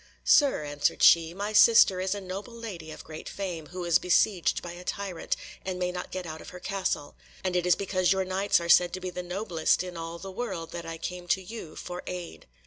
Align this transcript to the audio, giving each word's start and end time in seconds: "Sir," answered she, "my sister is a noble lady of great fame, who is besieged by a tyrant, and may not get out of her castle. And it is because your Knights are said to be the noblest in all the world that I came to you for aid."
"Sir," 0.25 0.65
answered 0.65 1.03
she, 1.03 1.31
"my 1.31 1.53
sister 1.53 1.99
is 2.01 2.15
a 2.15 2.21
noble 2.21 2.55
lady 2.55 2.89
of 2.89 3.03
great 3.03 3.29
fame, 3.29 3.67
who 3.67 3.85
is 3.85 3.99
besieged 3.99 4.63
by 4.63 4.71
a 4.71 4.83
tyrant, 4.83 5.35
and 5.63 5.77
may 5.77 5.91
not 5.91 6.09
get 6.09 6.25
out 6.25 6.41
of 6.41 6.49
her 6.49 6.59
castle. 6.59 7.13
And 7.43 7.55
it 7.55 7.67
is 7.67 7.75
because 7.75 8.11
your 8.11 8.25
Knights 8.25 8.59
are 8.59 8.67
said 8.67 8.93
to 8.93 8.99
be 8.99 9.11
the 9.11 9.21
noblest 9.21 9.83
in 9.83 9.95
all 9.95 10.17
the 10.17 10.31
world 10.31 10.71
that 10.71 10.87
I 10.87 10.97
came 10.97 11.27
to 11.27 11.41
you 11.43 11.75
for 11.75 12.01
aid." 12.07 12.47